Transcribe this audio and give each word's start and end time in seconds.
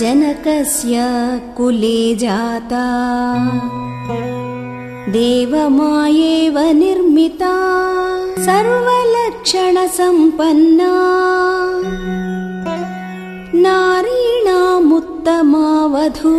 जनकस्य 0.00 0.96
कुले 1.56 1.98
जाता 2.22 2.84
देवमायेव 5.12 6.56
निर्मिता 6.80 7.50
सर्वलक्षणसम्पन्ना 8.46 10.92
नारीणामुत्तमावधू 13.66 16.34